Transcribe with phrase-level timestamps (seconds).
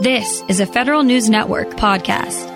[0.00, 2.46] This is a Federal News Network podcast.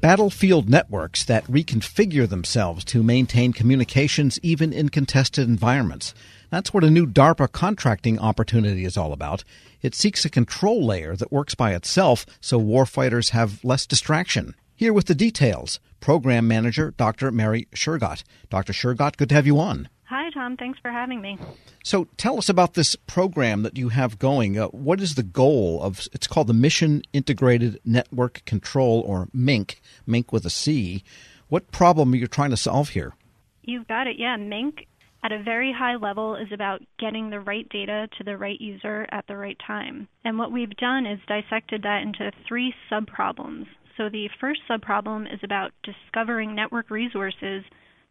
[0.00, 6.12] Battlefield networks that reconfigure themselves to maintain communications even in contested environments.
[6.50, 9.44] That's what a new DARPA contracting opportunity is all about.
[9.80, 14.56] It seeks a control layer that works by itself so warfighters have less distraction.
[14.74, 17.30] Here with the details, Program Manager Dr.
[17.30, 18.24] Mary Schurgot.
[18.48, 18.72] Dr.
[18.72, 19.88] Schurgot, good to have you on.
[20.10, 20.56] Hi, Tom.
[20.56, 21.38] Thanks for having me.
[21.84, 24.58] So, tell us about this program that you have going.
[24.58, 26.08] Uh, what is the goal of?
[26.12, 31.04] It's called the Mission Integrated Network Control, or MINC, MINC with a C.
[31.48, 33.14] What problem are you trying to solve here?
[33.62, 34.16] You've got it.
[34.18, 34.84] Yeah, MINC
[35.22, 39.06] at a very high level is about getting the right data to the right user
[39.12, 40.08] at the right time.
[40.24, 43.66] And what we've done is dissected that into three subproblems.
[43.96, 47.62] So the first subproblem is about discovering network resources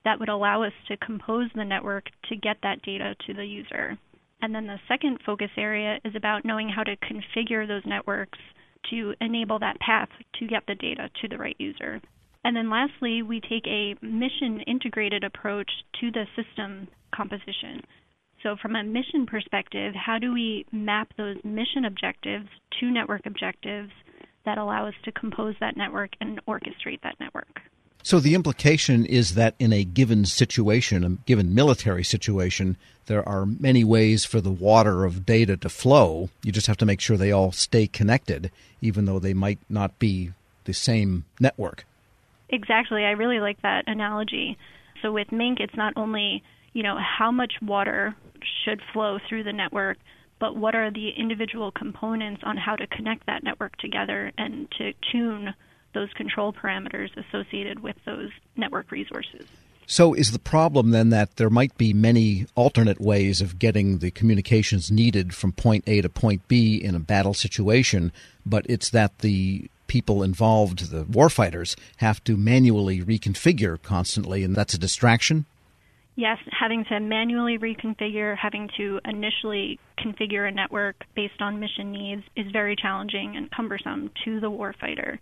[0.05, 3.97] that would allow us to compose the network to get that data to the user.
[4.41, 8.39] And then the second focus area is about knowing how to configure those networks
[8.89, 12.01] to enable that path to get the data to the right user.
[12.43, 17.81] And then lastly, we take a mission integrated approach to the system composition.
[18.41, 22.47] So, from a mission perspective, how do we map those mission objectives
[22.79, 23.91] to network objectives
[24.45, 27.59] that allow us to compose that network and orchestrate that network?
[28.01, 33.45] So the implication is that in a given situation, a given military situation, there are
[33.45, 36.29] many ways for the water of data to flow.
[36.43, 39.99] You just have to make sure they all stay connected, even though they might not
[39.99, 40.31] be
[40.63, 41.85] the same network.
[42.49, 43.03] Exactly.
[43.03, 44.57] I really like that analogy.
[45.01, 48.15] So with MINC, it's not only, you know, how much water
[48.63, 49.97] should flow through the network,
[50.39, 54.93] but what are the individual components on how to connect that network together and to
[55.11, 55.53] tune
[55.93, 59.45] those control parameters associated with those network resources.
[59.85, 64.11] So, is the problem then that there might be many alternate ways of getting the
[64.11, 68.11] communications needed from point A to point B in a battle situation,
[68.45, 74.75] but it's that the people involved, the warfighters, have to manually reconfigure constantly, and that's
[74.75, 75.45] a distraction?
[76.15, 82.23] Yes, having to manually reconfigure, having to initially configure a network based on mission needs
[82.35, 85.17] is very challenging and cumbersome to the warfighter.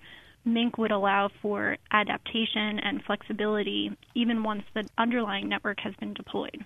[0.48, 6.64] MINC would allow for adaptation and flexibility even once the underlying network has been deployed.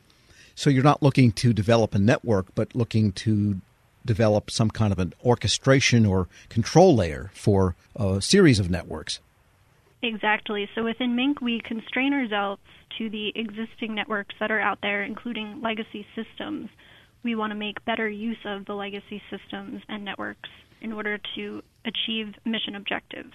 [0.56, 3.60] So you're not looking to develop a network, but looking to
[4.06, 9.20] develop some kind of an orchestration or control layer for a series of networks.
[10.02, 10.70] Exactly.
[10.74, 12.62] So within MINC, we constrain ourselves
[12.98, 16.70] to the existing networks that are out there, including legacy systems.
[17.24, 20.50] We want to make better use of the legacy systems and networks
[20.82, 23.34] in order to achieve mission objectives.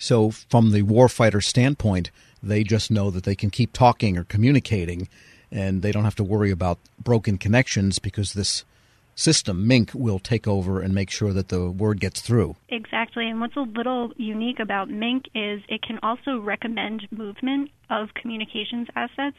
[0.00, 2.10] So, from the warfighter standpoint,
[2.42, 5.08] they just know that they can keep talking or communicating,
[5.52, 8.64] and they don't have to worry about broken connections because this
[9.14, 12.56] system, MINC, will take over and make sure that the word gets through.
[12.70, 13.28] Exactly.
[13.28, 18.88] And what's a little unique about MINC is it can also recommend movement of communications
[18.96, 19.36] assets.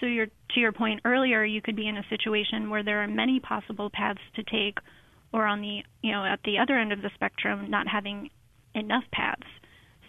[0.00, 3.38] So, to your point earlier, you could be in a situation where there are many
[3.38, 4.78] possible paths to take,
[5.30, 8.30] or on the you know at the other end of the spectrum, not having
[8.74, 9.44] enough paths.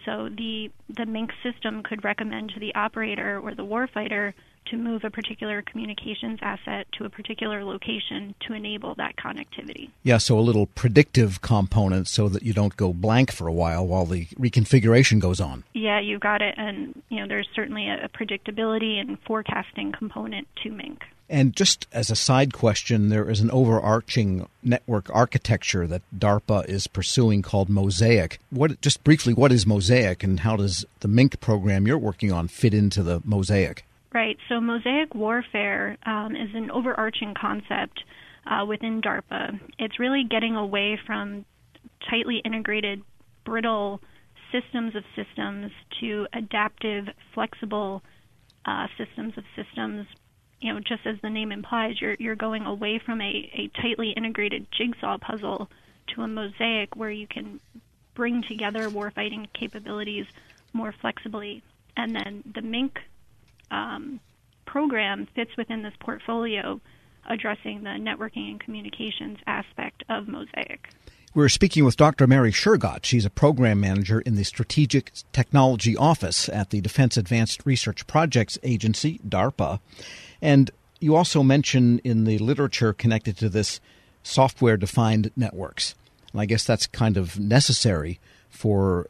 [0.04, 4.34] So the the MINC system could recommend to the operator or the warfighter
[4.66, 9.90] to move a particular communications asset to a particular location to enable that connectivity.
[10.02, 13.86] Yeah, so a little predictive component so that you don't go blank for a while
[13.86, 15.64] while the reconfiguration goes on.
[15.74, 16.54] Yeah, you got it.
[16.56, 21.02] And you know, there's certainly a predictability and forecasting component to MINC.
[21.32, 26.86] And just as a side question, there is an overarching network architecture that DARPA is
[26.86, 28.38] pursuing called Mosaic.
[28.50, 32.48] What, just briefly, what is Mosaic, and how does the MINC program you're working on
[32.48, 33.86] fit into the Mosaic?
[34.12, 34.36] Right.
[34.50, 38.04] So Mosaic warfare um, is an overarching concept
[38.46, 39.58] uh, within DARPA.
[39.78, 41.46] It's really getting away from
[42.10, 43.00] tightly integrated,
[43.46, 44.02] brittle
[44.52, 48.02] systems of systems to adaptive, flexible
[48.66, 50.06] uh, systems of systems
[50.62, 54.10] you know, just as the name implies, you're you're going away from a, a tightly
[54.10, 55.68] integrated jigsaw puzzle
[56.14, 57.58] to a mosaic where you can
[58.14, 60.26] bring together warfighting capabilities
[60.72, 61.62] more flexibly.
[61.96, 62.98] And then the MINC
[63.70, 64.20] um,
[64.64, 66.80] program fits within this portfolio,
[67.28, 70.88] addressing the networking and communications aspect of Mosaic.
[71.34, 72.26] We're speaking with Dr.
[72.26, 73.04] Mary Schurgot.
[73.04, 78.58] She's a program manager in the Strategic Technology Office at the Defense Advanced Research Projects
[78.62, 79.80] Agency, DARPA.
[80.42, 83.80] And you also mention in the literature connected to this
[84.22, 85.94] software defined networks.
[86.32, 88.18] And I guess that's kind of necessary
[88.50, 89.08] for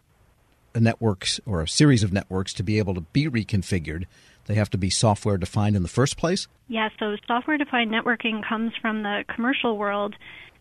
[0.75, 4.05] a networks or a series of networks to be able to be reconfigured.
[4.47, 6.49] They have to be software defined in the first place?
[6.69, 10.15] Yeah, so software defined networking comes from the commercial world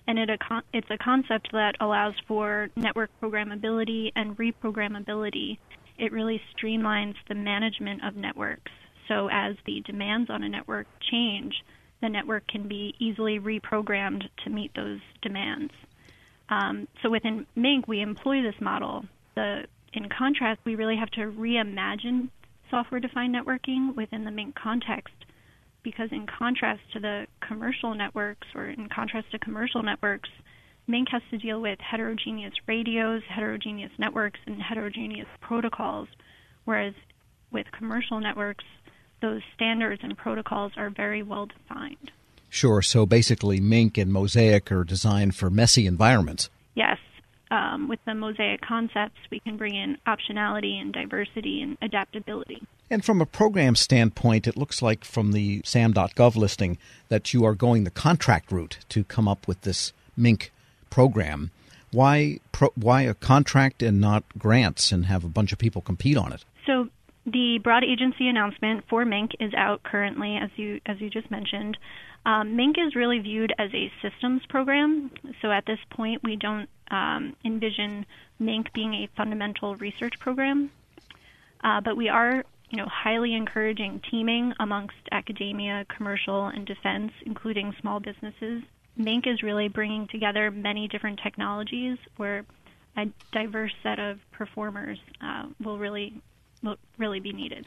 [0.07, 0.29] and it
[0.74, 5.57] it's a concept that allows for network programmability and reprogrammability.
[5.97, 8.71] It really streamlines the management of networks.
[9.07, 11.63] So as the demands on a network change,
[12.01, 15.71] the network can be easily reprogrammed to meet those demands.
[16.50, 19.06] Um, so within MINC, we employ this model.
[19.36, 22.30] The, in contrast, we really have to reimagine
[22.69, 25.13] software-defined networking within the MINC context
[25.83, 30.30] because in contrast to the commercial networks or in contrast to commercial networks,
[30.88, 36.07] MINC has to deal with heterogeneous radios, heterogeneous networks, and heterogeneous protocols,
[36.65, 36.94] whereas
[37.51, 38.65] with commercial networks,
[39.21, 42.12] those standards and protocols are very well defined.
[42.50, 42.81] Sure.
[42.81, 46.50] So basically, MINC and Mosaic are designed for messy environments.
[46.75, 46.97] Yes.
[47.50, 52.62] Um, with the Mosaic concepts, we can bring in optionality and diversity and adaptability.
[52.89, 56.77] And from a program standpoint, it looks like from the SAM.gov listing
[57.07, 60.51] that you are going the contract route to come up with this MINC
[60.89, 61.51] program.
[61.91, 66.17] Why, pro, why a contract and not grants and have a bunch of people compete
[66.17, 66.44] on it?
[66.65, 66.89] So
[67.25, 71.77] the broad agency announcement for MINC is out currently, as you as you just mentioned.
[72.25, 75.12] Um, MINC is really viewed as a systems program.
[75.41, 78.06] So at this point, we don't um, envision
[78.39, 80.71] MINC being a fundamental research program.
[81.63, 87.75] Uh, but we are you know, highly encouraging teaming amongst academia, commercial, and defense, including
[87.81, 88.63] small businesses.
[88.97, 92.45] MINC is really bringing together many different technologies where
[92.95, 96.21] a diverse set of performers uh, will really
[96.63, 97.65] will really be needed.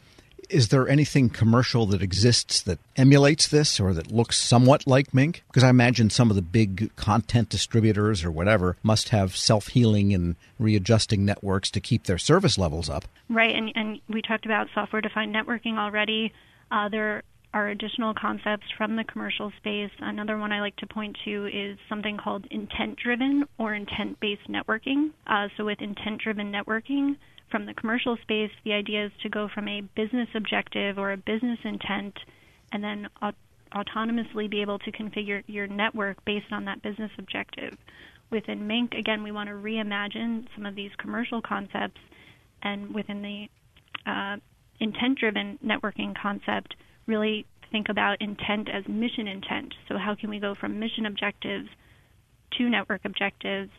[0.51, 5.43] Is there anything commercial that exists that emulates this or that looks somewhat like MINC?
[5.49, 10.13] Because I imagine some of the big content distributors or whatever must have self healing
[10.13, 13.07] and readjusting networks to keep their service levels up.
[13.31, 16.33] Right, and, and we talked about software defined networking already.
[16.71, 17.23] Uh, there
[17.55, 19.91] are additional concepts from the commercial space.
[20.01, 24.49] Another one I like to point to is something called intent driven or intent based
[24.51, 25.11] networking.
[25.27, 27.17] Uh, so, with intent driven networking,
[27.51, 31.17] from the commercial space, the idea is to go from a business objective or a
[31.17, 32.19] business intent
[32.73, 33.35] and then aut-
[33.73, 37.77] autonomously be able to configure your network based on that business objective.
[38.31, 42.01] Within MINC, again, we want to reimagine some of these commercial concepts,
[42.63, 44.37] and within the uh,
[44.81, 46.75] intent driven networking concept,
[47.07, 49.75] really think about intent as mission intent.
[49.89, 51.69] So, how can we go from mission objectives
[52.59, 53.71] to network objectives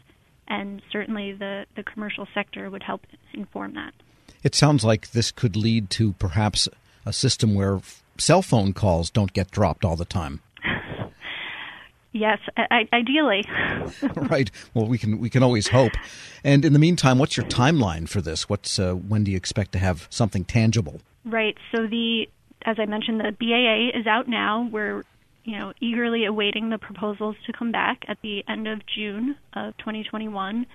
[0.47, 3.01] and certainly the, the commercial sector would help
[3.33, 3.93] inform that.
[4.43, 6.67] It sounds like this could lead to perhaps
[7.05, 7.81] a system where
[8.17, 10.41] cell phone calls don't get dropped all the time.
[12.15, 13.43] Yes, I- ideally.
[14.15, 14.49] right.
[14.73, 15.91] Well, we can we can always hope.
[16.45, 18.47] And in the meantime, what's your timeline for this?
[18.47, 21.01] What's uh, when do you expect to have something tangible?
[21.25, 21.57] Right.
[21.73, 22.29] So the
[22.65, 24.69] as I mentioned, the BAA is out now.
[24.71, 25.03] We're
[25.45, 29.77] you know, eagerly awaiting the proposals to come back at the end of June of
[29.77, 30.65] 2021,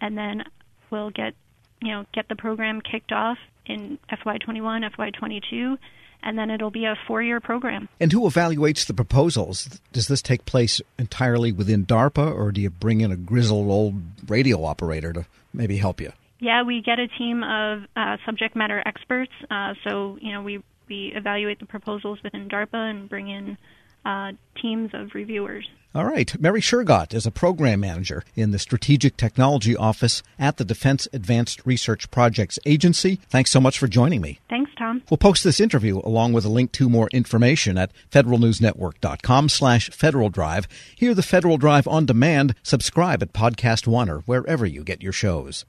[0.00, 0.44] and then
[0.90, 1.34] we'll get,
[1.82, 3.36] you know, get the program kicked off
[3.66, 5.76] in FY21, FY22,
[6.22, 7.88] and then it'll be a four-year program.
[7.98, 9.80] And who evaluates the proposals?
[9.92, 14.00] Does this take place entirely within DARPA, or do you bring in a grizzled old
[14.28, 16.12] radio operator to maybe help you?
[16.38, 19.32] Yeah, we get a team of uh, subject matter experts.
[19.50, 23.56] Uh, so, you know, we we evaluate the proposals within DARPA and bring in
[24.04, 25.68] uh, teams of reviewers.
[25.94, 26.40] All right.
[26.40, 31.66] Mary Schurgot is a program manager in the Strategic Technology Office at the Defense Advanced
[31.66, 33.16] Research Projects Agency.
[33.28, 34.40] Thanks so much for joining me.
[34.48, 35.02] Thanks, Tom.
[35.10, 40.30] We'll post this interview along with a link to more information at federalnewsnetwork.com slash Federal
[40.30, 40.66] Drive.
[40.96, 42.54] Hear the Federal Drive on demand.
[42.62, 45.66] Subscribe at Podcast One or wherever you get your shows.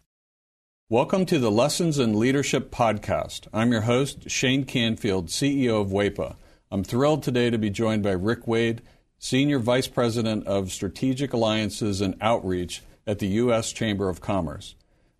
[0.89, 3.47] Welcome to the Lessons in Leadership podcast.
[3.53, 6.35] I'm your host, Shane Canfield, CEO of WEPA.
[6.73, 8.81] I'm thrilled today to be joined by Rick Wade,
[9.19, 13.71] Senior Vice President of Strategic Alliances and Outreach at the U.S.
[13.71, 14.73] Chamber of Commerce.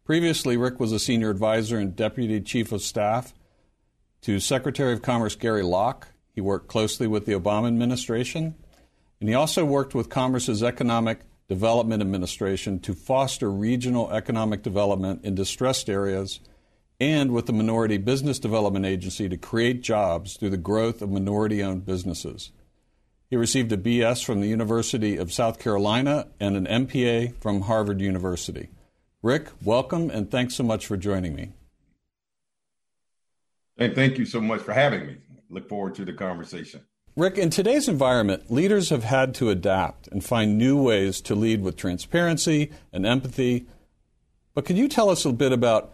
[0.04, 3.36] Previously, Rick was a senior advisor and deputy chief of staff
[4.22, 6.08] to Secretary of Commerce Gary Locke.
[6.34, 8.56] He worked closely with the Obama administration,
[9.20, 15.36] and he also worked with Commerce's Economic Development Administration to foster regional economic development in
[15.36, 16.40] distressed areas
[17.12, 21.62] and with the Minority Business Development Agency to create jobs through the growth of minority
[21.62, 22.52] owned businesses.
[23.30, 28.00] He received a BS from the University of South Carolina and an MPA from Harvard
[28.00, 28.70] University.
[29.22, 31.54] Rick, welcome and thanks so much for joining me.
[33.78, 35.18] And thank you so much for having me.
[35.50, 36.82] Look forward to the conversation.
[37.16, 41.62] Rick, in today's environment, leaders have had to adapt and find new ways to lead
[41.62, 43.68] with transparency and empathy.
[44.56, 45.94] But can you tell us a bit about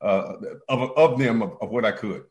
[0.00, 0.34] uh,
[0.68, 2.24] of, of them of, of what I could.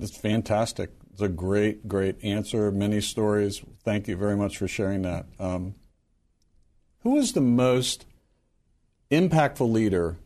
[0.00, 0.90] It's fantastic.
[1.12, 2.70] It's a great, great answer.
[2.70, 3.62] Many stories.
[3.82, 5.26] Thank you very much for sharing that.
[5.40, 5.74] Um,
[7.02, 8.06] who is the most
[9.10, 10.16] impactful leader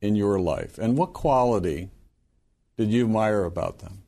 [0.00, 1.90] in your life, and what quality
[2.76, 4.02] did you admire about them?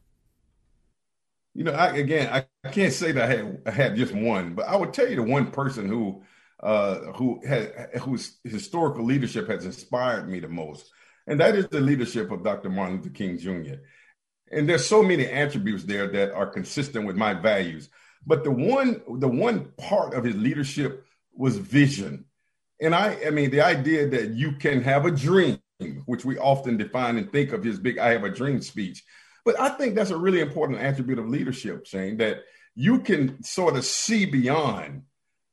[1.55, 4.53] You know, I, again, I, I can't say that I had, I had just one,
[4.53, 6.23] but I would tell you the one person who
[6.61, 7.69] uh, who has,
[8.03, 10.91] whose historical leadership has inspired me the most,
[11.27, 12.71] and that is the leadership of Dr.
[12.71, 13.81] Martin Luther King Jr.
[14.51, 17.89] And there's so many attributes there that are consistent with my values,
[18.27, 22.25] but the one the one part of his leadership was vision,
[22.81, 25.61] and I I mean the idea that you can have a dream
[26.07, 29.05] which we often define and think of his big I have a dream speech.
[29.45, 32.39] But I think that's a really important attribute of leadership, Shane, that
[32.75, 35.03] you can sort of see beyond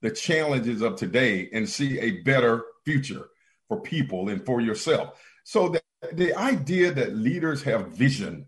[0.04, 3.30] the challenges of today and see a better future
[3.68, 5.20] for people and for yourself.
[5.46, 5.82] So the,
[6.14, 8.46] the idea that leaders have vision,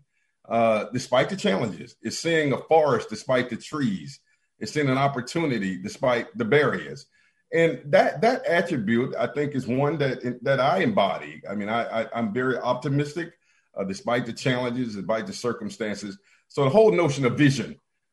[0.48, 4.20] uh, despite the challenges, is seeing a forest despite the trees,
[4.58, 7.06] It's seeing an opportunity despite the barriers.
[7.52, 11.42] And that that attribute, I think, is one that that I embody.
[11.48, 13.32] I mean, I, I am very optimistic,
[13.76, 16.18] uh, despite the challenges, despite the circumstances.
[16.48, 17.70] So the whole notion of vision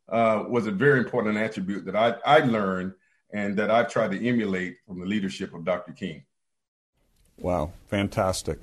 [0.09, 2.93] uh, was a very important attribute that I I learned
[3.34, 5.92] and that I've tried to emulate from the leadership of Dr.
[5.92, 6.24] King.
[7.40, 8.62] Wow, fantastic.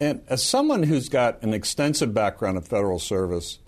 [0.00, 3.58] And as someone who's got an extensive background in federal service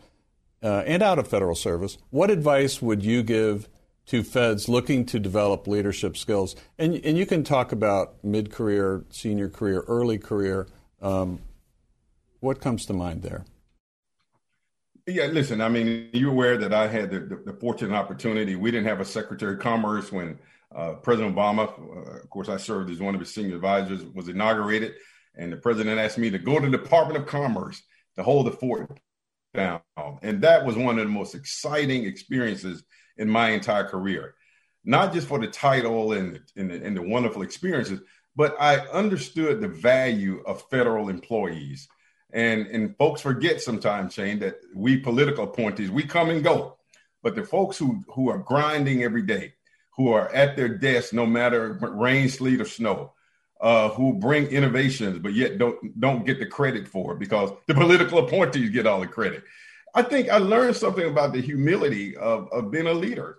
[0.62, 3.68] uh, and out of federal service, what advice would you give
[4.06, 6.54] to feds looking to develop leadership skills?
[6.78, 10.68] And, and you can talk about mid career, senior career, early career.
[11.02, 11.40] Um,
[12.38, 13.44] what comes to mind there?
[15.10, 18.54] Yeah, listen, I mean, you're aware that I had the, the, the fortunate opportunity.
[18.54, 20.38] We didn't have a Secretary of Commerce when
[20.74, 24.28] uh, President Obama, uh, of course, I served as one of his senior advisors, was
[24.28, 24.94] inaugurated.
[25.34, 27.82] And the president asked me to go to the Department of Commerce
[28.16, 29.00] to hold the fort
[29.52, 29.80] down.
[30.22, 32.84] And that was one of the most exciting experiences
[33.16, 34.34] in my entire career.
[34.84, 38.00] Not just for the title and, and, and the wonderful experiences,
[38.36, 41.88] but I understood the value of federal employees.
[42.32, 46.76] And, and folks forget sometimes, Shane, that we political appointees, we come and go.
[47.22, 49.54] But the folks who, who are grinding every day,
[49.96, 53.12] who are at their desk no matter rain, sleet, or snow,
[53.60, 57.74] uh, who bring innovations but yet don't don't get the credit for it because the
[57.74, 59.44] political appointees get all the credit.
[59.94, 63.36] I think I learned something about the humility of, of being a leader.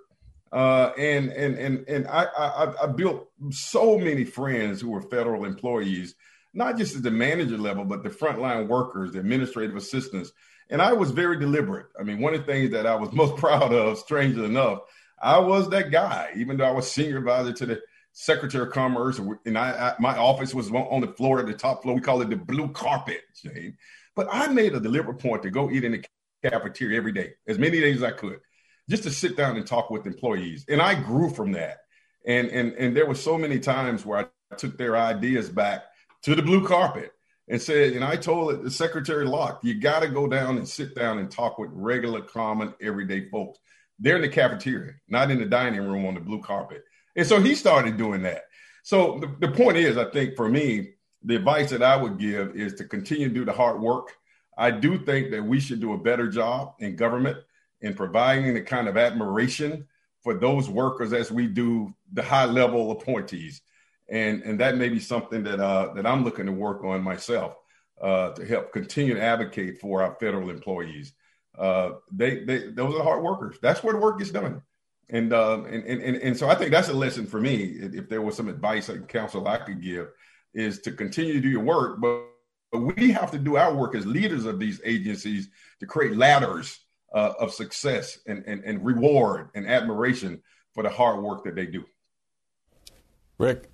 [0.51, 5.45] Uh, and and and and I, I, I built so many friends who were federal
[5.45, 6.15] employees,
[6.53, 10.31] not just at the manager level, but the frontline workers, the administrative assistants.
[10.69, 11.87] And I was very deliberate.
[11.99, 14.79] I mean, one of the things that I was most proud of, strangely enough,
[15.21, 17.81] I was that guy, even though I was senior advisor to the
[18.13, 21.83] Secretary of Commerce, and I, I, my office was on the floor at the top
[21.83, 21.95] floor.
[21.95, 23.77] We call it the blue carpet, Shane.
[24.15, 26.03] But I made a deliberate point to go eat in the
[26.43, 28.39] cafeteria every day, as many days as I could,
[28.89, 30.65] just to sit down and talk with employees.
[30.67, 31.77] And I grew from that.
[32.25, 35.85] And and and there were so many times where I took their ideas back
[36.23, 37.11] to the blue carpet
[37.47, 40.67] and said, and I told it, the Secretary Locke, you got to go down and
[40.67, 43.59] sit down and talk with regular, common, everyday folks.
[43.99, 46.83] They're in the cafeteria, not in the dining room on the blue carpet.
[47.15, 48.43] And so he started doing that.
[48.83, 52.55] So the, the point is, I think for me, the advice that I would give
[52.55, 54.15] is to continue to do the hard work.
[54.57, 57.37] I do think that we should do a better job in government
[57.81, 59.87] in providing the kind of admiration
[60.23, 63.61] for those workers as we do the high level appointees.
[64.11, 67.55] And, and that may be something that, uh, that I'm looking to work on myself
[68.01, 71.13] uh, to help continue to advocate for our federal employees.
[71.57, 73.57] Uh, they, they, those are the hard workers.
[73.61, 74.61] That's where the work gets done.
[75.09, 77.77] And, um, and, and, and so I think that's a lesson for me.
[77.79, 80.09] If there was some advice and counsel I could give,
[80.53, 82.25] is to continue to do your work, but,
[82.71, 86.79] but we have to do our work as leaders of these agencies to create ladders
[87.13, 90.41] uh, of success and, and, and reward and admiration
[90.73, 91.85] for the hard work that they do.
[93.37, 93.70] Rick,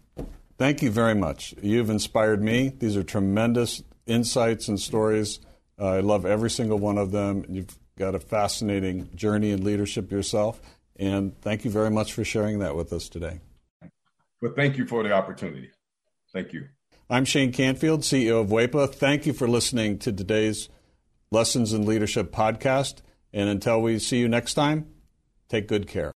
[0.57, 1.53] thank you very much.
[1.61, 2.69] You've inspired me.
[2.69, 5.39] These are tremendous insights and stories.
[5.79, 7.45] Uh, I love every single one of them.
[7.49, 10.61] You've got a fascinating journey in leadership yourself.
[10.95, 13.39] And thank you very much for sharing that with us today.
[14.41, 15.69] Well, thank you for the opportunity.
[16.33, 16.67] Thank you.
[17.09, 18.93] I'm Shane Canfield, CEO of WEPA.
[18.93, 20.69] Thank you for listening to today's
[21.31, 22.97] Lessons in Leadership podcast.
[23.33, 24.87] And until we see you next time,
[25.49, 26.16] take good care.